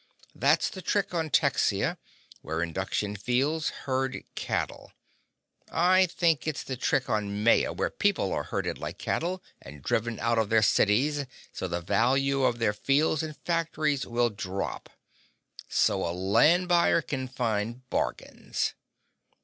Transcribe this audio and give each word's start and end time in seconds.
That's 0.33 0.71
the 0.71 0.81
trick 0.81 1.13
on 1.13 1.29
Texia, 1.29 1.97
where 2.41 2.63
induction 2.63 3.15
fields 3.15 3.69
herd 3.85 4.23
cattle. 4.33 4.93
I 5.71 6.07
think 6.07 6.47
it's 6.47 6.63
the 6.63 6.75
trick 6.75 7.07
on 7.07 7.43
Maya, 7.43 7.71
where 7.71 7.91
people 7.91 8.33
are 8.33 8.45
herded 8.45 8.79
like 8.79 8.97
cattle 8.97 9.43
and 9.61 9.83
driven 9.83 10.19
out 10.19 10.39
of 10.39 10.49
their 10.49 10.63
cities 10.63 11.27
so 11.53 11.67
the 11.67 11.81
value 11.81 12.41
of 12.45 12.57
their 12.57 12.73
fields 12.73 13.21
and 13.21 13.37
factories 13.37 14.03
will 14.03 14.31
drop,—so 14.31 16.03
a 16.03 16.09
land 16.17 16.67
buyer 16.67 17.03
can 17.03 17.27
find 17.27 17.87
bargains!" 17.91 18.73